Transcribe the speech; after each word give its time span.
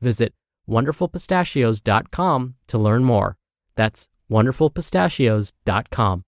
Visit 0.00 0.34
wonderfulpistachios.com 0.68 2.54
to 2.66 2.78
learn 2.78 3.04
more. 3.04 3.36
That's 3.74 4.08
wonderfulpistachios.com. 4.30 6.22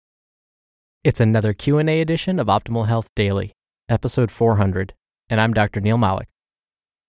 It's 1.05 1.20
another 1.20 1.53
Q&A 1.53 2.00
edition 2.00 2.39
of 2.39 2.48
Optimal 2.48 2.89
Health 2.89 3.08
Daily, 3.14 3.53
episode 3.89 4.31
400, 4.31 4.95
and 5.28 5.41
I'm 5.41 5.55
Dr. 5.55 5.81
Neil 5.81 5.98
Malik. 5.98 6.28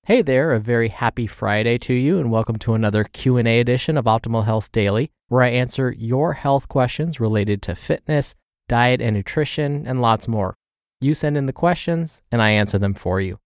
Hey 0.06 0.22
there, 0.22 0.54
a 0.54 0.60
very 0.60 0.90
happy 0.90 1.28
Friday 1.28 1.78
to 1.80 1.94
you 1.94 2.20
and 2.20 2.32
welcome 2.32 2.58
to 2.60 2.76
another 2.76 3.04
Q&A 3.04 3.60
edition 3.60 3.98
of 3.98 4.06
Optimal 4.06 4.46
Health 4.46 4.72
Daily, 4.72 5.12
where 5.28 5.44
I 5.44 5.50
answer 5.50 5.94
your 5.98 6.34
health 6.34 6.70
questions 6.70 7.20
related 7.20 7.62
to 7.64 7.76
fitness, 7.76 8.36
diet 8.70 9.02
and 9.02 9.16
nutrition, 9.16 9.86
and 9.86 10.02
lots 10.02 10.28
more. 10.28 10.56
You 11.02 11.14
send 11.14 11.36
in 11.36 11.46
the 11.46 11.54
questions 11.54 12.22
and 12.32 12.42
I 12.42 12.52
answer 12.52 12.78
them 12.78 12.94
for 12.94 13.20
you. 13.20 13.40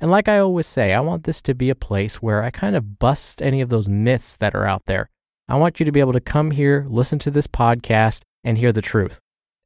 And 0.00 0.10
like 0.10 0.28
I 0.28 0.38
always 0.38 0.66
say, 0.66 0.92
I 0.92 1.00
want 1.00 1.24
this 1.24 1.42
to 1.42 1.54
be 1.54 1.70
a 1.70 1.74
place 1.74 2.22
where 2.22 2.44
I 2.44 2.50
kind 2.50 2.76
of 2.76 2.98
bust 2.98 3.42
any 3.42 3.60
of 3.60 3.68
those 3.68 3.88
myths 3.88 4.36
that 4.36 4.54
are 4.54 4.66
out 4.66 4.84
there. 4.86 5.10
I 5.48 5.56
want 5.56 5.80
you 5.80 5.86
to 5.86 5.92
be 5.92 6.00
able 6.00 6.12
to 6.12 6.20
come 6.20 6.52
here, 6.52 6.86
listen 6.88 7.18
to 7.20 7.30
this 7.30 7.46
podcast, 7.46 8.22
and 8.44 8.58
hear 8.58 8.72
the 8.72 8.82
truth. 8.82 9.18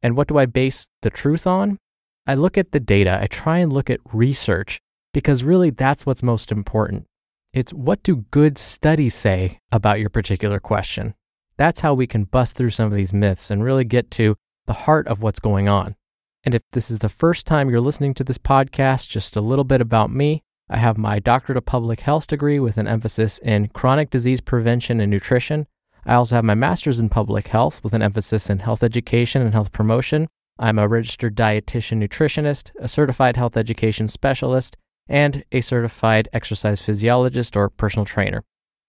And 0.03 0.17
what 0.17 0.29
do 0.29 0.39
I 0.39 0.47
base 0.47 0.89
the 1.03 1.11
truth 1.11 1.47
on? 1.47 1.79
I 2.27 2.35
look 2.35 2.57
at 2.57 2.73
the 2.73 2.81
data, 2.81 3.19
I 3.21 3.27
try 3.27 3.59
and 3.59 3.73
look 3.73 3.91
at 3.91 4.01
research, 4.13 4.79
because 5.13 5.45
really 5.45 5.71
that's 5.71 6.07
what's 6.07 6.23
most 6.23 6.51
important. 6.51 7.07
It's 7.53 7.73
what 7.75 8.03
do 8.03 8.25
good 8.31 8.57
studies 8.57 9.15
say 9.15 9.59
about 9.71 10.01
your 10.01 10.09
particular 10.09 10.61
question? 10.61 11.15
That's 11.59 11.81
how 11.81 11.95
we 11.95 12.07
can 12.07 12.25
bust 12.25 12.57
through 12.57 12.71
some 12.71 12.87
of 12.87 12.97
these 12.97 13.13
myths 13.13 13.51
and 13.51 13.63
really 13.63 13.85
get 13.85 14.11
to 14.13 14.37
the 14.67 14.73
heart 14.73 15.07
of 15.09 15.21
what's 15.21 15.41
going 15.41 15.69
on. 15.69 15.97
And 16.45 16.55
if 16.55 16.63
this 16.73 16.91
is 16.91 16.99
the 16.99 17.09
first 17.09 17.47
time 17.47 17.71
you're 17.71 17.81
listening 17.81 18.15
to 18.15 18.25
this 18.25 18.39
podcast, 18.39 19.09
just 19.09 19.37
a 19.37 19.41
little 19.41 19.65
bit 19.65 19.81
about 19.81 20.11
me. 20.11 20.43
I 20.69 20.79
have 20.79 20.99
my 20.99 21.19
doctorate 21.19 21.59
of 21.59 21.67
public 21.67 22.01
health 22.01 22.27
degree 22.27 22.59
with 22.59 22.79
an 22.79 22.89
emphasis 22.89 23.39
in 23.39 23.69
chronic 23.69 24.11
disease 24.11 24.41
prevention 24.41 25.01
and 25.01 25.11
nutrition. 25.11 25.67
I 26.05 26.15
also 26.15 26.35
have 26.35 26.45
my 26.45 26.55
master's 26.55 26.99
in 26.99 27.11
public 27.11 27.49
health 27.49 27.85
with 27.85 27.95
an 27.95 28.03
emphasis 28.03 28.51
in 28.51 28.59
health 28.59 28.83
education 28.83 29.41
and 29.43 29.53
health 29.53 29.73
promotion. 29.73 30.27
I'm 30.59 30.79
a 30.79 30.89
registered 30.89 31.37
dietitian 31.37 32.03
nutritionist, 32.03 32.73
a 32.81 32.89
certified 32.89 33.37
health 33.37 33.57
education 33.57 34.09
specialist, 34.09 34.77
and 35.09 35.45
a 35.53 35.61
certified 35.61 36.29
exercise 36.33 36.81
physiologist 36.81 37.57
or 37.57 37.71
personal 37.71 38.05
trainer. 38.05 38.43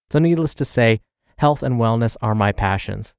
So 0.10 0.18
needless 0.18 0.56
to 0.56 0.66
say, 0.66 1.02
health 1.38 1.62
and 1.62 1.76
wellness 1.76 2.18
are 2.22 2.36
my 2.36 2.52
passions. 2.52 3.14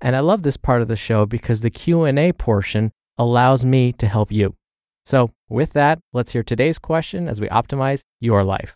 And 0.00 0.16
I 0.16 0.20
love 0.20 0.42
this 0.42 0.56
part 0.56 0.82
of 0.82 0.88
the 0.88 0.96
show 0.96 1.24
because 1.24 1.60
the 1.60 1.70
Q&A 1.70 2.32
portion 2.32 2.90
allows 3.18 3.64
me 3.64 3.92
to 3.94 4.06
help 4.06 4.30
you. 4.30 4.54
So, 5.04 5.30
with 5.48 5.72
that, 5.74 6.00
let's 6.12 6.32
hear 6.32 6.42
today's 6.42 6.78
question 6.78 7.28
as 7.28 7.40
we 7.40 7.48
optimize 7.48 8.02
your 8.20 8.42
life. 8.42 8.74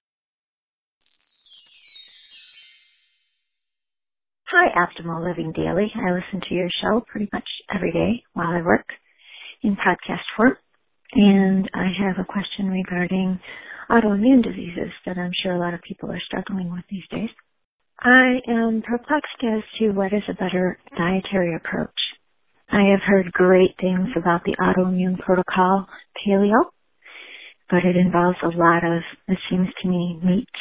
Hi, 4.53 4.69
Optimal 4.75 5.25
Living 5.25 5.53
Daily. 5.53 5.93
I 5.95 6.13
listen 6.13 6.41
to 6.49 6.55
your 6.55 6.71
show 6.83 7.05
pretty 7.07 7.29
much 7.33 7.49
every 7.73 7.93
day 7.93 8.23
while 8.33 8.49
I 8.49 8.63
work 8.63 8.87
in 9.63 9.77
podcast 9.77 10.23
form. 10.37 10.57
And 11.13 11.69
I 11.75 11.87
have 11.99 12.19
a 12.19 12.25
question 12.25 12.69
regarding 12.69 13.41
autoimmune 13.91 14.43
diseases 14.43 14.93
that 15.07 15.19
I'm 15.19 15.33
sure 15.43 15.55
a 15.55 15.59
lot 15.59 15.75
of 15.75 15.83
people 15.83 16.11
are 16.11 16.21
struggling 16.27 16.71
with 16.71 16.85
these 16.91 17.07
days. 17.11 17.31
I 18.01 18.41
am 18.49 18.83
perplexed 18.83 19.43
as 19.43 19.63
to 19.79 19.91
what 19.91 20.13
is 20.13 20.23
a 20.29 20.35
better 20.35 20.79
dietary 20.97 21.55
approach. 21.55 21.91
I 22.73 22.91
have 22.91 23.01
heard 23.05 23.33
great 23.33 23.75
things 23.81 24.09
about 24.17 24.45
the 24.45 24.57
autoimmune 24.61 25.19
protocol 25.19 25.87
paleo, 26.17 26.71
but 27.69 27.85
it 27.85 27.97
involves 27.97 28.39
a 28.43 28.57
lot 28.57 28.85
of, 28.85 29.03
it 29.29 29.39
seems 29.51 29.69
to 29.83 29.89
me, 29.89 30.21
meats, 30.23 30.61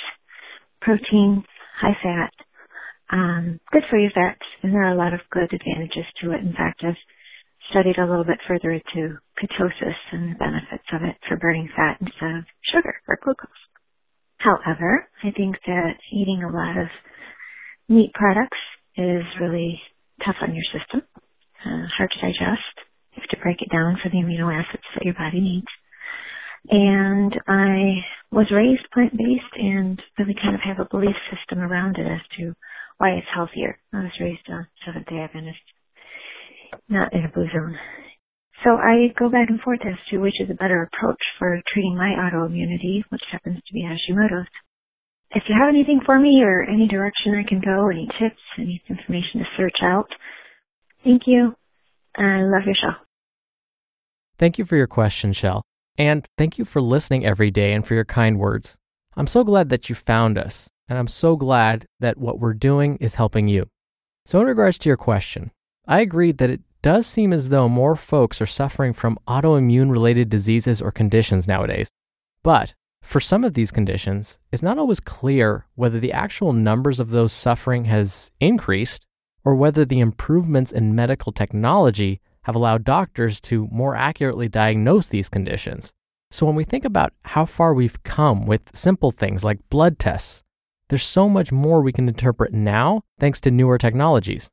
proteins, 0.82 1.46
high 1.80 1.98
fat, 2.02 2.34
um, 3.12 3.60
good 3.72 3.84
for 3.90 3.98
you 3.98 4.10
fats, 4.14 4.42
and 4.64 4.74
there 4.74 4.84
are 4.84 4.94
a 4.94 4.98
lot 4.98 5.14
of 5.14 5.20
good 5.32 5.54
advantages 5.54 6.06
to 6.22 6.32
it. 6.32 6.42
In 6.42 6.54
fact, 6.54 6.82
I've 6.84 6.98
studied 7.72 7.98
a 8.00 8.06
little 8.10 8.26
bit 8.26 8.40
further 8.48 8.72
into 8.72 9.18
ketosis 9.38 9.98
and 10.12 10.34
the 10.34 10.40
benefits 10.40 10.90
of 10.94 11.04
it 11.04 11.16
for 11.28 11.38
burning 11.38 11.70
fat 11.76 11.98
instead 12.02 12.38
of 12.38 12.46
sugar 12.74 12.96
or 13.08 13.20
glucose. 13.24 13.50
However, 14.38 15.08
I 15.24 15.32
think 15.32 15.58
that 15.68 15.94
eating 16.12 16.44
a 16.44 16.54
lot 16.54 16.78
of 16.78 16.88
meat 17.88 18.14
products 18.14 18.58
is 18.98 19.24
really 19.40 19.82
tough 20.26 20.38
on 20.42 20.56
your 20.56 20.66
system 20.74 21.02
hard 22.00 22.12
to 22.12 22.22
digest. 22.24 22.76
You 23.12 23.22
have 23.22 23.30
to 23.36 23.44
break 23.44 23.62
it 23.62 23.72
down 23.72 24.00
for 24.02 24.08
the 24.10 24.24
amino 24.24 24.48
acids 24.48 24.88
that 24.96 25.04
your 25.04 25.14
body 25.14 25.42
needs. 25.44 25.68
And 26.72 27.36
I 27.48 28.00
was 28.32 28.48
raised 28.52 28.88
plant-based 28.94 29.56
and 29.60 30.02
really 30.18 30.36
kind 30.36 30.56
of 30.56 30.62
have 30.64 30.80
a 30.80 30.88
belief 30.90 31.16
system 31.28 31.60
around 31.60 31.98
it 31.98 32.08
as 32.08 32.24
to 32.38 32.54
why 32.98 33.12
it's 33.20 33.28
healthier. 33.36 33.80
I 33.94 34.08
was 34.08 34.20
raised 34.20 34.48
a 34.48 34.68
Seventh-day 34.86 35.20
Adventist, 35.20 35.66
not 36.88 37.14
in 37.14 37.26
a 37.26 37.32
blue 37.32 37.48
zone. 37.52 37.76
So 38.64 38.76
I 38.76 39.12
go 39.18 39.30
back 39.30 39.50
and 39.50 39.60
forth 39.62 39.80
as 39.86 40.00
to 40.12 40.20
which 40.20 40.40
is 40.40 40.50
a 40.50 40.60
better 40.60 40.88
approach 40.88 41.22
for 41.38 41.62
treating 41.74 41.96
my 41.96 42.16
autoimmunity, 42.16 43.04
which 43.10 43.24
happens 43.32 43.58
to 43.60 43.74
be 43.74 43.84
Hashimoto's. 43.84 44.48
If 45.32 45.44
you 45.48 45.56
have 45.60 45.70
anything 45.70 46.02
for 46.06 46.20
me 46.20 46.42
or 46.44 46.64
any 46.64 46.88
direction 46.88 47.36
I 47.36 47.48
can 47.48 47.62
go, 47.62 47.88
any 47.90 48.08
tips, 48.20 48.42
any 48.58 48.82
information 48.90 49.40
to 49.40 49.46
search 49.58 49.78
out, 49.84 50.10
Thank 51.04 51.24
you. 51.28 51.56
I 52.20 52.44
love 52.44 52.64
your 52.66 52.76
show. 52.76 52.94
Thank 54.38 54.58
you 54.58 54.66
for 54.66 54.76
your 54.76 54.88
question, 54.88 55.34
Shell. 55.34 55.62
And 55.98 56.26
thank 56.38 56.58
you 56.58 56.66
for 56.66 56.82
listening 56.82 57.26
every 57.26 57.52
day 57.52 57.74
and 57.74 57.86
for 57.86 57.94
your 57.94 58.06
kind 58.06 58.40
words. 58.40 58.78
I'm 59.16 59.28
so 59.28 59.44
glad 59.44 59.70
that 59.70 59.90
you 59.90 59.96
found 59.96 60.38
us, 60.38 60.70
and 60.88 60.98
I'm 60.98 61.08
so 61.08 61.36
glad 61.36 61.86
that 62.00 62.18
what 62.18 62.40
we're 62.40 62.54
doing 62.54 62.98
is 62.98 63.16
helping 63.16 63.48
you. 63.48 63.68
So, 64.26 64.40
in 64.40 64.48
regards 64.48 64.78
to 64.80 64.90
your 64.90 64.98
question, 64.98 65.52
I 65.88 66.02
agree 66.02 66.32
that 66.32 66.50
it 66.50 66.62
does 66.82 67.06
seem 67.06 67.34
as 67.34 67.50
though 67.50 67.68
more 67.68 67.96
folks 67.96 68.42
are 68.42 68.46
suffering 68.46 68.94
from 68.94 69.18
autoimmune 69.28 69.92
related 69.92 70.30
diseases 70.30 70.82
or 70.82 70.92
conditions 70.92 71.48
nowadays. 71.48 71.90
But 72.44 72.76
for 73.02 73.20
some 73.20 73.44
of 73.44 73.54
these 73.54 73.72
conditions, 73.72 74.40
it's 74.52 74.64
not 74.64 74.78
always 74.78 75.00
clear 75.00 75.66
whether 75.76 76.00
the 76.00 76.14
actual 76.14 76.54
numbers 76.54 77.00
of 77.00 77.10
those 77.10 77.34
suffering 77.34 77.86
has 77.86 78.32
increased 78.40 79.06
or 79.50 79.56
whether 79.56 79.84
the 79.84 80.00
improvements 80.00 80.72
in 80.72 80.94
medical 80.94 81.32
technology 81.32 82.22
have 82.44 82.54
allowed 82.54 82.84
doctors 82.84 83.40
to 83.40 83.68
more 83.72 83.96
accurately 83.96 84.48
diagnose 84.48 85.08
these 85.08 85.28
conditions. 85.28 85.92
So, 86.30 86.46
when 86.46 86.54
we 86.54 86.64
think 86.64 86.86
about 86.86 87.14
how 87.26 87.46
far 87.46 87.74
we've 87.74 88.04
come 88.04 88.46
with 88.46 88.62
simple 88.76 89.10
things 89.10 89.44
like 89.44 89.68
blood 89.72 89.98
tests, 89.98 90.44
There's 90.90 91.02
so 91.02 91.28
much 91.28 91.52
more 91.52 91.82
we 91.82 91.92
can 91.92 92.08
interpret 92.08 92.54
now 92.54 93.02
thanks 93.20 93.42
to 93.42 93.50
newer 93.50 93.80
technologies. 93.80 94.52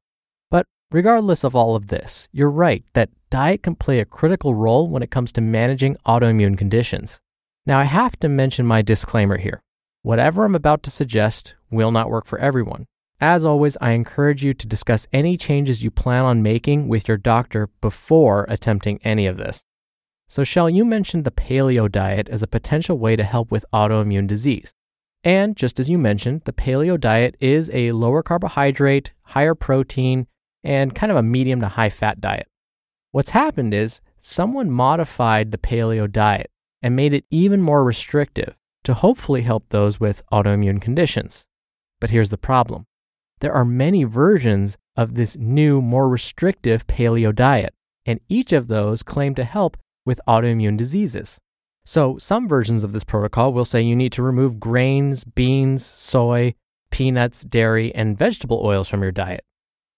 But 0.51 0.65
regardless 0.91 1.45
of 1.45 1.55
all 1.55 1.77
of 1.77 1.89
this, 1.89 2.27
you're 2.33 2.51
right 2.51 2.83
that 2.95 3.11
diet 3.29 3.63
can 3.63 3.75
play 3.75 4.01
a 4.01 4.07
critical 4.07 4.55
role 4.55 4.89
when 4.89 5.03
it 5.03 5.11
comes 5.11 5.31
to 5.33 5.43
managing 5.43 5.99
autoimmune 6.07 6.57
conditions. 6.57 7.21
Now, 7.67 7.79
I 7.81 7.85
have 7.85 8.17
to 8.21 8.31
mention 8.31 8.65
my 8.65 8.81
disclaimer 8.81 9.37
here. 9.37 9.61
Whatever 10.01 10.47
I'm 10.47 10.55
about 10.55 10.83
to 10.85 10.91
suggest 10.91 11.55
will 11.71 11.91
not 11.91 12.09
work 12.09 12.25
for 12.25 12.39
everyone. 12.39 12.87
As 13.21 13.47
always, 13.47 13.79
I 13.81 13.93
encourage 13.93 14.45
you 14.45 14.53
to 14.53 14.67
discuss 14.67 15.07
any 15.11 15.39
changes 15.39 15.83
you 15.83 15.91
plan 15.91 16.25
on 16.25 16.43
making 16.43 16.89
with 16.89 17.09
your 17.09 17.17
doctor 17.17 17.71
before 17.81 18.45
attempting 18.49 19.01
any 19.05 19.27
of 19.27 19.39
this. 19.39 19.65
So, 20.29 20.45
Shell, 20.45 20.69
you 20.71 20.85
mentioned 20.85 21.25
the 21.25 21.31
paleo 21.31 21.91
diet 21.91 22.29
as 22.29 22.43
a 22.43 22.47
potential 22.47 22.99
way 22.99 23.17
to 23.17 23.25
help 23.25 23.51
with 23.51 23.65
autoimmune 23.73 24.27
disease. 24.27 24.75
And 25.25 25.57
just 25.57 25.81
as 25.81 25.89
you 25.89 25.97
mentioned, 25.97 26.43
the 26.45 26.53
paleo 26.53 27.01
diet 27.01 27.37
is 27.41 27.71
a 27.73 27.93
lower 27.93 28.23
carbohydrate, 28.23 29.13
higher 29.23 29.55
protein, 29.55 30.27
and 30.63 30.95
kind 30.95 31.11
of 31.11 31.17
a 31.17 31.23
medium 31.23 31.61
to 31.63 31.69
high 31.69 31.91
fat 31.91 32.21
diet. 32.21 32.49
What's 33.13 33.31
happened 33.31 33.73
is 33.73 34.03
someone 34.21 34.71
modified 34.71 35.53
the 35.53 35.59
paleo 35.59 36.11
diet 36.11 36.51
and 36.83 36.95
made 36.95 37.15
it 37.15 37.25
even 37.31 37.63
more 37.63 37.83
restrictive 37.83 38.57
to 38.85 38.93
hopefully 38.93 39.43
help 39.43 39.65
those 39.71 39.99
with 39.99 40.23
autoimmune 40.31 40.83
conditions. 40.83 41.47
But 41.99 42.11
here's 42.11 42.31
the 42.31 42.37
problem 42.37 42.87
there 43.41 43.53
are 43.53 43.65
many 43.65 44.05
versions 44.05 44.79
of 44.97 45.15
this 45.15 45.37
new, 45.37 45.83
more 45.83 46.09
restrictive 46.09 46.87
paleo 46.87 47.35
diet, 47.35 47.75
and 48.07 48.21
each 48.29 48.53
of 48.53 48.69
those 48.69 49.03
claim 49.03 49.35
to 49.35 49.45
help 49.45 49.77
with 50.05 50.21
autoimmune 50.27 50.77
diseases. 50.77 51.39
So, 51.85 52.19
some 52.19 52.49
versions 52.49 52.83
of 52.83 52.93
this 52.93 53.05
protocol 53.05 53.53
will 53.53 53.65
say 53.65 53.81
you 53.81 53.95
need 53.95 54.13
to 54.13 54.23
remove 54.23 54.59
grains, 54.59 55.23
beans, 55.23 55.85
soy, 55.85 56.55
peanuts, 56.91 57.45
dairy, 57.45 57.95
and 57.95 58.19
vegetable 58.19 58.61
oils 58.65 58.89
from 58.89 59.03
your 59.03 59.13
diet. 59.13 59.45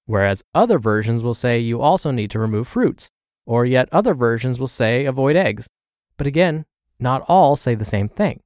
Whereas 0.04 0.42
other 0.54 0.78
versions 0.78 1.22
will 1.22 1.34
say 1.34 1.58
you 1.58 1.80
also 1.80 2.10
need 2.10 2.30
to 2.32 2.38
remove 2.38 2.68
fruits, 2.68 3.10
or 3.46 3.64
yet 3.64 3.88
other 3.92 4.14
versions 4.14 4.58
will 4.58 4.66
say 4.66 5.04
avoid 5.04 5.36
eggs. 5.36 5.68
But 6.16 6.26
again, 6.26 6.66
not 6.98 7.24
all 7.28 7.56
say 7.56 7.74
the 7.74 7.84
same 7.84 8.08
thing. 8.08 8.40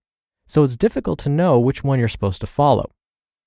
So 0.46 0.64
it's 0.64 0.76
difficult 0.76 1.18
to 1.20 1.28
know 1.28 1.58
which 1.58 1.82
one 1.82 1.98
you're 1.98 2.08
supposed 2.08 2.40
to 2.42 2.46
follow. 2.46 2.90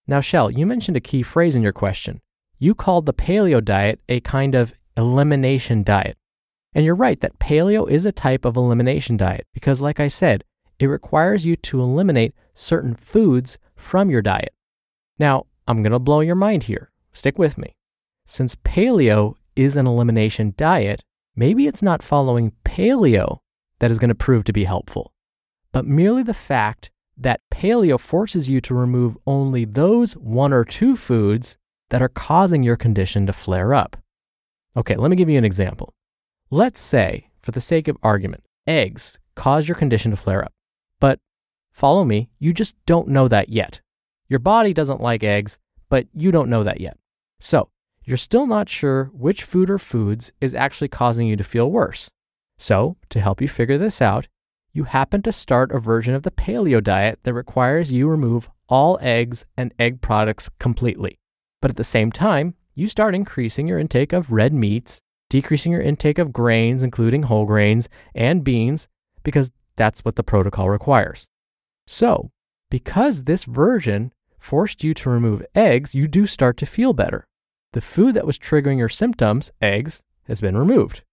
Now, 0.07 0.19
Shell, 0.19 0.51
you 0.51 0.65
mentioned 0.65 0.97
a 0.97 1.01
key 1.01 1.23
phrase 1.23 1.55
in 1.55 1.63
your 1.63 1.73
question. 1.73 2.21
You 2.59 2.75
called 2.75 3.05
the 3.05 3.13
paleo 3.13 3.63
diet 3.63 3.99
a 4.07 4.19
kind 4.19 4.55
of 4.55 4.75
elimination 4.95 5.83
diet. 5.83 6.17
And 6.73 6.85
you're 6.85 6.95
right 6.95 7.19
that 7.21 7.39
paleo 7.39 7.89
is 7.89 8.05
a 8.05 8.11
type 8.11 8.45
of 8.45 8.55
elimination 8.55 9.17
diet 9.17 9.47
because, 9.53 9.81
like 9.81 9.99
I 9.99 10.07
said, 10.07 10.43
it 10.77 10.87
requires 10.87 11.45
you 11.45 11.55
to 11.55 11.81
eliminate 11.81 12.35
certain 12.53 12.95
foods 12.95 13.57
from 13.75 14.09
your 14.09 14.21
diet. 14.21 14.53
Now, 15.17 15.45
I'm 15.67 15.81
going 15.81 15.93
to 15.93 15.99
blow 15.99 16.19
your 16.19 16.35
mind 16.35 16.63
here. 16.63 16.91
Stick 17.13 17.39
with 17.39 17.57
me. 17.57 17.75
Since 18.25 18.55
paleo 18.57 19.35
is 19.55 19.77
an 19.77 19.87
elimination 19.87 20.53
diet, 20.57 21.01
maybe 21.35 21.65
it's 21.65 21.81
not 21.81 22.03
following 22.03 22.51
paleo 22.63 23.39
that 23.79 23.91
is 23.91 23.99
going 23.99 24.09
to 24.09 24.15
prove 24.15 24.43
to 24.45 24.53
be 24.53 24.65
helpful, 24.65 25.13
but 25.71 25.85
merely 25.85 26.23
the 26.23 26.33
fact 26.33 26.91
that 27.17 27.41
paleo 27.51 27.99
forces 27.99 28.49
you 28.49 28.61
to 28.61 28.73
remove 28.73 29.17
only 29.25 29.65
those 29.65 30.13
one 30.13 30.53
or 30.53 30.65
two 30.65 30.95
foods 30.95 31.57
that 31.89 32.01
are 32.01 32.09
causing 32.09 32.63
your 32.63 32.75
condition 32.75 33.25
to 33.25 33.33
flare 33.33 33.73
up. 33.73 33.97
Okay, 34.75 34.95
let 34.95 35.09
me 35.09 35.15
give 35.15 35.29
you 35.29 35.37
an 35.37 35.45
example. 35.45 35.93
Let's 36.49 36.81
say, 36.81 37.29
for 37.41 37.51
the 37.51 37.61
sake 37.61 37.87
of 37.87 37.97
argument, 38.03 38.43
eggs 38.67 39.17
cause 39.35 39.67
your 39.67 39.75
condition 39.75 40.11
to 40.11 40.17
flare 40.17 40.43
up. 40.43 40.53
But 40.99 41.19
follow 41.71 42.03
me, 42.03 42.29
you 42.39 42.53
just 42.53 42.75
don't 42.85 43.07
know 43.07 43.27
that 43.27 43.49
yet. 43.49 43.81
Your 44.27 44.39
body 44.39 44.73
doesn't 44.73 45.01
like 45.01 45.23
eggs, 45.23 45.59
but 45.89 46.07
you 46.13 46.31
don't 46.31 46.49
know 46.49 46.63
that 46.63 46.81
yet. 46.81 46.97
So, 47.39 47.69
you're 48.03 48.17
still 48.17 48.47
not 48.47 48.69
sure 48.69 49.05
which 49.13 49.43
food 49.43 49.69
or 49.69 49.79
foods 49.79 50.31
is 50.41 50.55
actually 50.55 50.87
causing 50.87 51.27
you 51.27 51.35
to 51.35 51.43
feel 51.43 51.71
worse. 51.71 52.09
So, 52.57 52.97
to 53.09 53.19
help 53.19 53.41
you 53.41 53.47
figure 53.47 53.77
this 53.77 54.01
out, 54.01 54.27
you 54.75 54.83
happen 54.83 55.21
to 55.21 55.31
start 55.31 55.71
a 55.71 55.79
version 55.79 56.13
of 56.13 56.23
the 56.23 56.31
paleo 56.31 56.83
diet 56.83 57.17
that 57.23 57.33
requires 57.33 57.93
you 57.93 58.09
remove 58.09 58.49
all 58.67 58.99
eggs 59.01 59.45
and 59.55 59.73
egg 59.79 60.01
products 60.01 60.49
completely. 60.59 61.17
But 61.61 61.71
at 61.71 61.77
the 61.77 61.85
same 61.85 62.11
time, 62.11 62.55
you 62.73 62.89
start 62.89 63.15
increasing 63.15 63.69
your 63.69 63.79
intake 63.79 64.11
of 64.11 64.33
red 64.33 64.51
meats, 64.51 64.99
decreasing 65.29 65.71
your 65.71 65.81
intake 65.81 66.19
of 66.19 66.33
grains, 66.33 66.83
including 66.83 67.23
whole 67.23 67.45
grains 67.45 67.87
and 68.13 68.43
beans, 68.43 68.89
because 69.23 69.49
that's 69.77 70.03
what 70.03 70.17
the 70.17 70.23
protocol 70.23 70.69
requires. 70.69 71.25
So, 71.87 72.31
because 72.69 73.23
this 73.23 73.45
version 73.45 74.11
forced 74.37 74.83
you 74.83 74.93
to 74.95 75.09
remove 75.09 75.45
eggs, 75.55 75.95
you 75.95 76.09
do 76.09 76.25
start 76.25 76.57
to 76.57 76.65
feel 76.65 76.91
better. 76.91 77.25
The 77.71 77.79
food 77.79 78.13
that 78.15 78.27
was 78.27 78.37
triggering 78.37 78.77
your 78.77 78.89
symptoms, 78.89 79.51
eggs, 79.61 80.01
has 80.27 80.41
been 80.41 80.57
removed. 80.57 81.03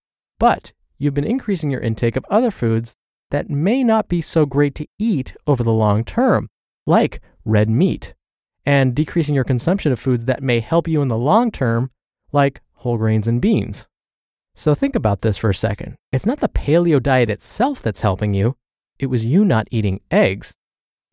But 0.41 0.73
you've 0.99 1.15
been 1.15 1.23
increasing 1.23 1.71
your 1.71 1.81
intake 1.81 2.17
of 2.17 2.27
other 2.29 2.51
foods 2.51 2.97
that 3.33 3.49
may 3.49 3.83
not 3.83 4.09
be 4.09 4.21
so 4.21 4.45
great 4.45 4.75
to 4.75 4.87
eat 4.99 5.35
over 5.47 5.65
the 5.65 5.73
long 5.73 6.05
term, 6.05 6.49
like 6.87 7.21
red 7.45 7.69
meat, 7.69 8.15
and 8.65 8.95
decreasing 8.95 9.35
your 9.35 9.43
consumption 9.43 9.91
of 9.91 9.99
foods 9.99 10.27
that 10.27 10.43
may 10.43 10.61
help 10.61 10.87
you 10.87 11.01
in 11.01 11.09
the 11.09 11.17
long 11.19 11.51
term, 11.51 11.91
like 12.31 12.61
whole 12.75 12.99
grains 12.99 13.27
and 13.27 13.41
beans. 13.41 13.89
So 14.55 14.75
think 14.75 14.95
about 14.95 15.23
this 15.23 15.39
for 15.39 15.49
a 15.49 15.55
second. 15.55 15.97
It's 16.13 16.27
not 16.27 16.41
the 16.41 16.49
paleo 16.49 17.03
diet 17.03 17.31
itself 17.31 17.81
that's 17.81 18.03
helping 18.03 18.35
you, 18.35 18.55
it 18.99 19.07
was 19.07 19.25
you 19.25 19.47
not 19.47 19.67
eating 19.71 20.01
eggs. 20.11 20.53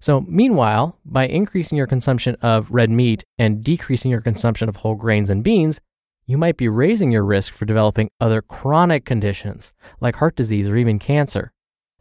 So, 0.01 0.21
meanwhile, 0.21 0.97
by 1.05 1.25
increasing 1.27 1.77
your 1.77 1.87
consumption 1.87 2.35
of 2.41 2.69
red 2.69 2.89
meat 2.89 3.23
and 3.37 3.63
decreasing 3.63 4.11
your 4.11 4.21
consumption 4.21 4.69
of 4.69 4.77
whole 4.77 4.95
grains 4.95 5.29
and 5.29 5.43
beans, 5.43 5.79
you 6.25 6.37
might 6.37 6.57
be 6.57 6.69
raising 6.69 7.11
your 7.11 7.23
risk 7.23 7.53
for 7.53 7.65
developing 7.65 8.09
other 8.19 8.41
chronic 8.41 9.05
conditions 9.05 9.73
like 9.99 10.17
heart 10.17 10.35
disease 10.35 10.69
or 10.69 10.75
even 10.75 10.99
cancer. 10.99 11.51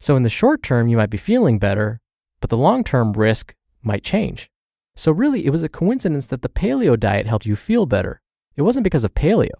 So, 0.00 0.16
in 0.16 0.22
the 0.22 0.28
short 0.28 0.62
term, 0.62 0.88
you 0.88 0.96
might 0.96 1.10
be 1.10 1.16
feeling 1.16 1.58
better, 1.58 2.00
but 2.40 2.50
the 2.50 2.56
long 2.56 2.84
term 2.84 3.12
risk 3.12 3.54
might 3.82 4.02
change. 4.02 4.50
So, 4.96 5.12
really, 5.12 5.44
it 5.46 5.50
was 5.50 5.62
a 5.62 5.68
coincidence 5.68 6.26
that 6.28 6.42
the 6.42 6.48
paleo 6.48 6.98
diet 6.98 7.26
helped 7.26 7.46
you 7.46 7.56
feel 7.56 7.86
better. 7.86 8.20
It 8.56 8.62
wasn't 8.62 8.84
because 8.84 9.04
of 9.04 9.14
paleo, 9.14 9.54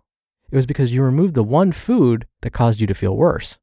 it 0.50 0.56
was 0.56 0.66
because 0.66 0.92
you 0.92 1.02
removed 1.02 1.34
the 1.34 1.44
one 1.44 1.72
food 1.72 2.26
that 2.42 2.52
caused 2.52 2.80
you 2.80 2.86
to 2.86 2.94
feel 2.94 3.16
worse. 3.16 3.58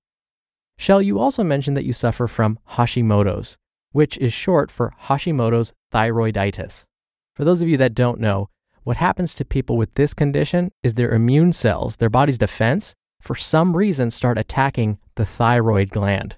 Shell, 0.77 1.01
you 1.01 1.19
also 1.19 1.43
mentioned 1.43 1.77
that 1.77 1.85
you 1.85 1.93
suffer 1.93 2.27
from 2.27 2.59
Hashimoto's, 2.71 3.57
which 3.91 4.17
is 4.17 4.33
short 4.33 4.69
for 4.69 4.93
Hashimoto's 5.03 5.73
thyroiditis. 5.93 6.85
For 7.33 7.43
those 7.45 7.61
of 7.61 7.69
you 7.69 7.77
that 7.77 7.95
don't 7.95 8.19
know, 8.19 8.49
what 8.83 8.97
happens 8.97 9.33
to 9.35 9.45
people 9.45 9.77
with 9.77 9.93
this 9.95 10.13
condition 10.13 10.71
is 10.83 10.93
their 10.93 11.11
immune 11.11 11.53
cells, 11.53 11.95
their 11.95 12.09
body's 12.09 12.37
defense, 12.37 12.93
for 13.19 13.35
some 13.35 13.75
reason 13.75 14.11
start 14.11 14.37
attacking 14.37 14.99
the 15.15 15.25
thyroid 15.25 15.89
gland. 15.89 16.37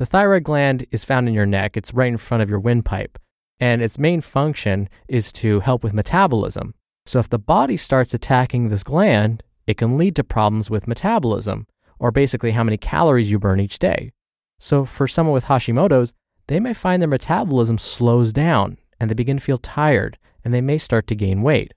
The 0.00 0.06
thyroid 0.06 0.44
gland 0.44 0.86
is 0.90 1.04
found 1.04 1.28
in 1.28 1.34
your 1.34 1.44
neck, 1.44 1.76
it's 1.76 1.92
right 1.92 2.10
in 2.10 2.16
front 2.16 2.42
of 2.42 2.48
your 2.48 2.58
windpipe, 2.58 3.18
and 3.60 3.82
its 3.82 3.98
main 3.98 4.22
function 4.22 4.88
is 5.08 5.30
to 5.32 5.60
help 5.60 5.84
with 5.84 5.92
metabolism. 5.92 6.72
So 7.04 7.18
if 7.18 7.28
the 7.28 7.38
body 7.38 7.76
starts 7.76 8.14
attacking 8.14 8.70
this 8.70 8.82
gland, 8.82 9.42
it 9.66 9.76
can 9.76 9.98
lead 9.98 10.16
to 10.16 10.24
problems 10.24 10.70
with 10.70 10.88
metabolism, 10.88 11.66
or 11.98 12.10
basically 12.12 12.52
how 12.52 12.64
many 12.64 12.78
calories 12.78 13.30
you 13.30 13.38
burn 13.38 13.60
each 13.60 13.78
day. 13.78 14.10
So 14.58 14.86
for 14.86 15.06
someone 15.06 15.34
with 15.34 15.44
Hashimoto's, 15.44 16.14
they 16.46 16.60
may 16.60 16.72
find 16.72 17.02
their 17.02 17.06
metabolism 17.06 17.76
slows 17.76 18.32
down 18.32 18.78
and 18.98 19.10
they 19.10 19.14
begin 19.14 19.36
to 19.36 19.44
feel 19.44 19.58
tired 19.58 20.16
and 20.42 20.54
they 20.54 20.62
may 20.62 20.78
start 20.78 21.08
to 21.08 21.14
gain 21.14 21.42
weight. 21.42 21.74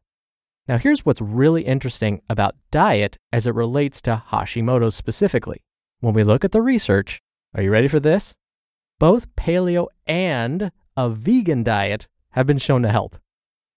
Now, 0.65 0.77
here's 0.77 1.05
what's 1.05 1.19
really 1.19 1.63
interesting 1.63 2.21
about 2.29 2.55
diet 2.71 3.17
as 3.33 3.47
it 3.47 3.53
relates 3.53 4.01
to 4.03 4.23
Hashimoto's 4.29 4.95
specifically. 4.95 5.61
When 5.99 6.13
we 6.13 6.23
look 6.23 6.45
at 6.45 6.53
the 6.53 6.61
research, 6.61 7.19
are 7.53 7.61
you 7.61 7.71
ready 7.71 7.87
for 7.87 7.99
this? 7.99 8.35
Both 8.99 9.33
paleo 9.35 9.87
and 10.07 10.71
a 10.97 11.09
vegan 11.09 11.63
diet 11.63 12.07
have 12.31 12.47
been 12.47 12.57
shown 12.57 12.81
to 12.83 12.91
help. 12.91 13.17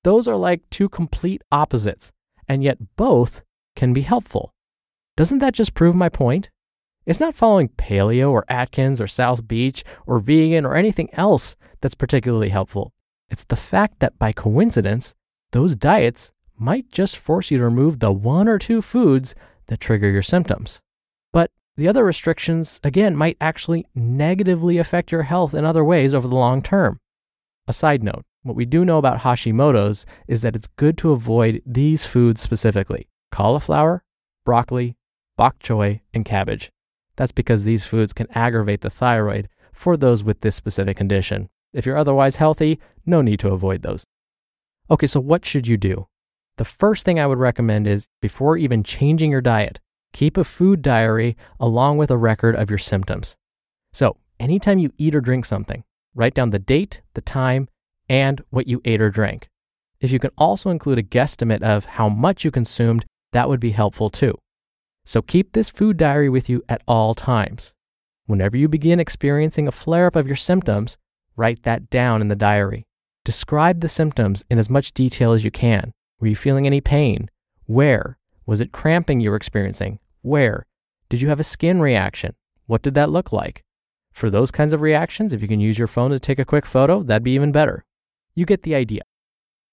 Those 0.05 0.29
are 0.29 0.37
like 0.37 0.69
two 0.71 0.89
complete 0.89 1.43
opposites, 1.51 2.13
and 2.49 2.63
yet 2.63 2.79
both 2.97 3.43
can 3.75 3.93
be 3.93 4.03
helpful. 4.03 4.53
Doesn't 5.17 5.41
that 5.41 5.55
just 5.55 5.75
prove 5.75 5.95
my 5.95 6.09
point? 6.09 6.51
It's 7.05 7.21
not 7.21 7.35
following 7.35 7.69
paleo 7.69 8.31
or 8.31 8.45
Atkins 8.49 9.01
or 9.01 9.07
South 9.07 9.47
Beach 9.47 9.85
or 10.07 10.19
vegan 10.19 10.65
or 10.65 10.75
anything 10.75 11.09
else 11.13 11.55
that's 11.81 11.95
particularly 11.95 12.49
helpful. 12.49 12.93
It's 13.29 13.45
the 13.45 13.57
fact 13.57 14.01
that 14.01 14.19
by 14.19 14.33
coincidence, 14.33 15.15
those 15.53 15.77
diets 15.77 16.33
might 16.59 16.91
just 16.91 17.17
force 17.17 17.51
you 17.51 17.59
to 17.59 17.65
remove 17.65 17.99
the 17.99 18.13
one 18.13 18.49
or 18.49 18.59
two 18.59 18.81
foods 18.81 19.35
that 19.67 19.81
trigger 19.81 20.11
your 20.11 20.23
symptoms. 20.23 20.81
The 21.77 21.89
other 21.89 22.05
restrictions, 22.05 22.81
again, 22.83 23.15
might 23.15 23.37
actually 23.41 23.87
negatively 23.95 24.79
affect 24.79 25.13
your 25.13 25.25
health 25.25 25.53
in 25.53 25.65
other 25.65 25.85
ways 25.85 26.15
over 26.15 26.27
the 26.27 26.35
long 26.35 26.63
term. 26.63 27.01
A 27.69 27.73
side 27.73 28.03
note 28.03 28.25
what 28.43 28.57
we 28.57 28.65
do 28.65 28.85
know 28.85 28.99
about 28.99 29.19
Hashimoto's 29.19 30.07
is 30.29 30.43
that 30.43 30.55
it's 30.55 30.69
good 30.77 30.97
to 30.99 31.11
avoid 31.13 31.63
these 31.67 32.05
foods 32.05 32.41
specifically 32.41 33.09
cauliflower, 33.33 34.05
broccoli, 34.45 34.97
bok 35.37 35.59
choy, 35.59 36.01
and 36.15 36.25
cabbage. 36.25 36.71
That's 37.17 37.33
because 37.33 37.65
these 37.65 37.85
foods 37.85 38.13
can 38.13 38.29
aggravate 38.31 38.81
the 38.81 38.91
thyroid 38.91 39.49
for 39.73 39.97
those 39.97 40.23
with 40.25 40.41
this 40.41 40.55
specific 40.55 40.97
condition. 40.97 41.51
If 41.75 41.85
you're 41.85 41.99
otherwise 41.99 42.37
healthy, 42.37 42.79
no 43.05 43.21
need 43.21 43.41
to 43.41 43.53
avoid 43.53 43.83
those. 43.83 44.05
Okay, 44.91 45.07
so 45.07 45.21
what 45.21 45.45
should 45.45 45.67
you 45.67 45.77
do? 45.77 46.07
The 46.57 46.65
first 46.65 47.05
thing 47.05 47.21
I 47.21 47.27
would 47.27 47.39
recommend 47.39 47.87
is 47.87 48.07
before 48.23 48.57
even 48.57 48.83
changing 48.83 49.31
your 49.31 49.43
diet, 49.43 49.81
keep 50.17 50.39
a 50.39 50.45
food 50.45 50.81
diary 50.81 51.37
along 51.61 51.99
with 51.99 52.11
a 52.11 52.17
record 52.17 52.57
of 52.57 52.71
your 52.71 52.79
symptoms. 52.79 53.37
So, 53.93 54.17
anytime 54.41 54.79
you 54.79 54.91
eat 54.97 55.15
or 55.15 55.21
drink 55.21 55.45
something, 55.45 55.85
write 56.15 56.33
down 56.33 56.51
the 56.51 56.59
date, 56.59 57.03
the 57.13 57.21
time, 57.21 57.69
and 58.09 58.43
what 58.49 58.67
you 58.67 58.81
ate 58.87 59.03
or 59.03 59.11
drank. 59.11 59.51
If 60.01 60.11
you 60.11 60.19
can 60.19 60.31
also 60.39 60.71
include 60.71 60.99
a 60.99 61.03
guesstimate 61.03 61.63
of 61.63 61.85
how 61.85 62.09
much 62.09 62.47
you 62.47 62.51
consumed, 62.51 63.05
that 63.33 63.47
would 63.51 63.61
be 63.61 63.73
helpful 63.73 64.09
too. 64.09 64.39
So 65.05 65.21
keep 65.21 65.53
this 65.53 65.69
food 65.69 65.99
diary 65.99 66.31
with 66.31 66.49
you 66.49 66.63
at 66.67 66.83
all 66.89 67.15
times. 67.15 67.75
Whenever 68.25 68.57
you 68.57 68.69
begin 68.69 68.99
experiencing 68.99 69.69
a 69.69 69.73
flare 69.73 70.07
up 70.07 70.17
of 70.17 70.27
your 70.27 70.35
symptoms, 70.35 70.97
write 71.37 71.63
that 71.65 71.91
down 71.91 72.23
in 72.23 72.29
the 72.29 72.37
diary. 72.37 72.87
Describe 73.27 73.83
the 73.83 73.89
symptoms 73.89 74.47
in 74.49 74.59
as 74.59 74.71
much 74.71 74.93
detail 74.93 75.33
as 75.33 75.45
you 75.45 75.51
can. 75.51 75.93
Were 76.21 76.29
you 76.29 76.37
feeling 76.37 76.67
any 76.67 76.81
pain? 76.81 77.29
Where? 77.67 78.17
Was 78.47 78.63
it 78.63 78.73
cramping 78.73 79.21
you 79.21 79.29
were 79.29 79.37
experiencing? 79.37 79.99
Where? 80.27 80.67
Did 81.09 81.23
you 81.23 81.29
have 81.29 81.39
a 81.39 81.45
skin 81.45 81.81
reaction? 81.81 82.35
What 82.67 82.83
did 82.83 82.95
that 82.95 83.11
look 83.11 83.33
like? 83.33 83.63
For 84.11 84.29
those 84.29 84.51
kinds 84.51 84.73
of 84.73 84.81
reactions, 84.81 85.33
if 85.33 85.41
you 85.41 85.47
can 85.47 85.61
use 85.61 85.79
your 85.79 85.87
phone 85.87 86.11
to 86.11 86.19
take 86.19 86.41
a 86.41 86.45
quick 86.45 86.67
photo, 86.67 87.05
that'd 87.05 87.23
be 87.23 87.37
even 87.37 87.53
better. 87.53 87.85
You 88.35 88.45
get 88.45 88.65
the 88.65 88.75
idea. 88.75 89.03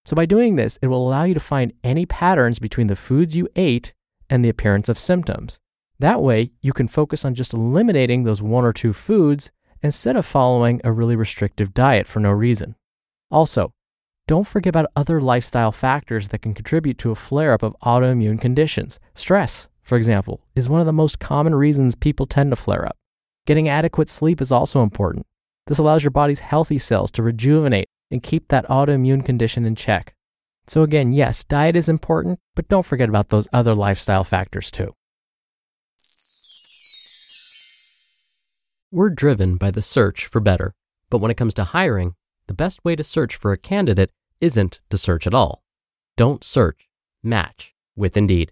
So, 0.05 0.15
by 0.15 0.27
doing 0.27 0.55
this, 0.55 0.77
it 0.79 0.89
will 0.89 1.07
allow 1.07 1.24
you 1.24 1.33
to 1.33 1.39
find 1.39 1.74
any 1.83 2.05
patterns 2.05 2.60
between 2.60 2.86
the 2.86 2.95
foods 2.95 3.36
you 3.36 3.50
ate 3.55 3.95
and 4.29 4.45
the 4.45 4.50
appearance 4.50 4.89
of 4.89 5.00
symptoms. 5.00 5.60
That 5.98 6.22
way, 6.22 6.51
you 6.62 6.72
can 6.72 6.88
focus 6.88 7.25
on 7.25 7.33
just 7.33 7.55
eliminating 7.55 8.24
those 8.24 8.43
one 8.43 8.63
or 8.63 8.74
two 8.74 8.93
foods 8.93 9.50
instead 9.81 10.15
of 10.15 10.24
following 10.24 10.81
a 10.83 10.91
really 10.91 11.15
restrictive 11.15 11.74
diet 11.74 12.05
for 12.05 12.19
no 12.19 12.29
reason. 12.29 12.75
Also, 13.31 13.74
don't 14.27 14.45
forget 14.45 14.69
about 14.69 14.91
other 14.95 15.19
lifestyle 15.19 15.72
factors 15.72 16.27
that 16.27 16.43
can 16.43 16.53
contribute 16.53 17.00
to 17.00 17.10
a 17.10 17.15
flare 17.15 17.53
up 17.53 17.63
of 17.63 17.75
autoimmune 17.81 18.39
conditions. 18.39 19.00
Stress, 19.15 19.67
for 19.84 19.98
example, 19.98 20.42
is 20.56 20.70
one 20.70 20.80
of 20.80 20.86
the 20.86 20.94
most 20.94 21.20
common 21.20 21.54
reasons 21.54 21.96
people 21.96 22.25
tend 22.25 22.52
to 22.52 22.56
flare 22.56 22.86
up. 22.86 22.98
Getting 23.46 23.68
adequate 23.68 24.10
sleep 24.10 24.42
is 24.42 24.52
also 24.52 24.82
important. 24.82 25.25
This 25.68 25.78
allows 25.78 26.04
your 26.04 26.12
body's 26.12 26.40
healthy 26.40 26.78
cells 26.78 27.12
to 27.12 27.24
rejuvenate 27.24 27.90
and 28.10 28.24
keep 28.24 28.48
that 28.48 28.68
autoimmune 28.68 29.25
condition 29.25 29.66
in 29.66 29.75
check. 29.75 30.13
So, 30.68 30.82
again, 30.84 31.12
yes, 31.12 31.44
diet 31.44 31.75
is 31.75 31.90
important, 31.90 32.40
but 32.56 32.70
don't 32.70 32.86
forget 32.86 33.10
about 33.10 33.30
those 33.30 33.50
other 33.52 33.75
lifestyle 33.75 34.24
factors 34.24 34.72
too. 34.72 34.94
We're 38.92 39.10
driven 39.10 39.58
by 39.58 39.72
the 39.72 39.82
search 39.82 40.28
for 40.28 40.40
better, 40.40 40.74
but 41.10 41.18
when 41.18 41.32
it 41.32 41.38
comes 41.38 41.54
to 41.56 41.63
hiring, 41.63 42.16
the 42.48 42.54
best 42.54 42.86
way 42.86 42.96
to 42.96 43.04
search 43.04 43.36
for 43.36 43.52
a 43.52 43.58
candidate 43.58 44.12
isn't 44.40 44.82
to 44.90 44.98
search 44.98 45.25
at 45.25 45.34
all. 45.34 45.63
Don't 46.16 46.44
search, 46.44 46.88
match 47.24 47.74
with 47.96 48.16
Indeed. 48.16 48.52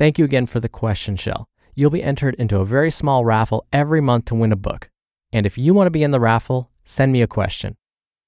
Thank 0.00 0.18
you 0.18 0.24
again 0.24 0.46
for 0.46 0.60
the 0.60 0.68
question, 0.70 1.14
Shell. 1.14 1.46
You'll 1.74 1.90
be 1.90 2.02
entered 2.02 2.34
into 2.36 2.58
a 2.58 2.64
very 2.64 2.90
small 2.90 3.22
raffle 3.22 3.66
every 3.70 4.00
month 4.00 4.24
to 4.24 4.34
win 4.34 4.50
a 4.50 4.56
book. 4.56 4.88
And 5.30 5.44
if 5.44 5.58
you 5.58 5.74
want 5.74 5.88
to 5.88 5.90
be 5.90 6.02
in 6.02 6.10
the 6.10 6.18
raffle, 6.18 6.70
send 6.84 7.12
me 7.12 7.20
a 7.20 7.26
question. 7.26 7.76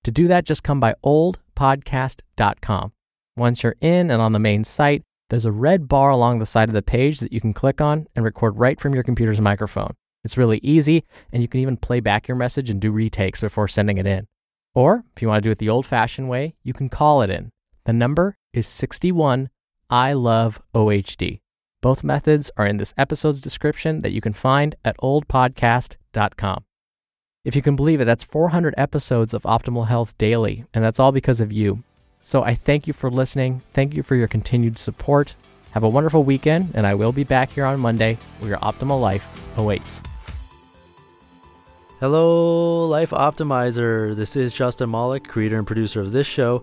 To 0.05 0.11
do 0.11 0.29
that, 0.29 0.45
just 0.45 0.63
come 0.63 0.81
by 0.81 0.95
oldpodcast.com. 1.03 2.93
Once 3.39 3.63
you're 3.63 3.77
in 3.81 4.11
and 4.11 4.21
on 4.21 4.33
the 4.33 4.39
main 4.39 4.65
site, 4.65 5.03
there's 5.31 5.47
a 5.47 5.51
red 5.51 5.89
bar 5.89 6.11
along 6.11 6.41
the 6.41 6.45
side 6.45 6.69
of 6.69 6.75
the 6.75 6.83
page 6.83 7.21
that 7.21 7.33
you 7.33 7.41
can 7.41 7.55
click 7.55 7.81
on 7.81 8.07
and 8.15 8.23
record 8.23 8.59
right 8.59 8.79
from 8.79 8.93
your 8.93 9.03
computer's 9.03 9.41
microphone. 9.41 9.95
It's 10.25 10.37
really 10.37 10.61
easy, 10.63 11.05
and 11.33 11.41
you 11.41 11.49
can 11.49 11.61
even 11.61 11.79
play 11.79 12.01
back 12.01 12.29
your 12.29 12.37
message 12.37 12.69
and 12.69 12.83
do 12.83 12.93
retakes 12.93 13.41
before 13.41 13.67
sending 13.67 13.97
it 13.97 14.07
in. 14.07 14.27
Or 14.75 15.05
if 15.17 15.23
you 15.23 15.29
want 15.29 15.43
to 15.43 15.49
do 15.49 15.53
it 15.53 15.57
the 15.57 15.71
old 15.71 15.87
fashioned 15.87 16.29
way, 16.29 16.55
you 16.63 16.75
can 16.75 16.91
call 16.91 17.23
it 17.23 17.31
in. 17.31 17.51
The 17.87 17.95
number 17.95 18.37
is 18.53 18.67
61 18.67 19.49
I 19.89 20.13
love 20.13 20.61
OHD. 20.75 21.42
Both 21.83 22.05
methods 22.05 22.49
are 22.57 22.65
in 22.65 22.77
this 22.77 22.95
episode's 22.97 23.41
description 23.41 24.03
that 24.03 24.13
you 24.13 24.21
can 24.21 24.33
find 24.33 24.77
at 24.85 24.97
oldpodcast.com. 24.99 26.65
If 27.45 27.57
you 27.57 27.63
can 27.63 27.75
believe 27.75 28.01
it, 28.01 28.05
that's 28.05 28.23
400 28.23 28.73
episodes 28.79 29.35
of 29.35 29.43
Optimal 29.43 29.89
Health 29.89 30.17
Daily, 30.17 30.65
and 30.73 30.85
that's 30.85 31.01
all 31.01 31.11
because 31.11 31.41
of 31.41 31.51
you. 31.51 31.83
So 32.21 32.45
I 32.45 32.55
thank 32.55 32.87
you 32.87 32.93
for 32.93 33.11
listening. 33.11 33.63
Thank 33.73 33.95
you 33.95 34.05
for 34.05 34.15
your 34.15 34.29
continued 34.29 34.79
support. 34.79 35.35
Have 35.73 35.83
a 35.83 35.89
wonderful 35.89 36.23
weekend, 36.23 36.71
and 36.75 36.87
I 36.87 36.95
will 36.95 37.11
be 37.11 37.25
back 37.25 37.51
here 37.51 37.65
on 37.65 37.81
Monday 37.81 38.17
where 38.39 38.51
your 38.51 38.61
optimal 38.61 39.01
life 39.01 39.27
awaits. 39.57 40.01
Hello, 41.99 42.87
Life 42.87 43.11
Optimizer. 43.11 44.15
This 44.15 44.37
is 44.37 44.53
Justin 44.53 44.89
Malik, 44.93 45.27
creator 45.27 45.59
and 45.59 45.67
producer 45.67 46.01
of 46.01 46.13
this 46.13 46.29
show 46.29 46.63